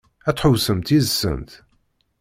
[0.29, 1.51] Ad tḥewwsemt yid-sent?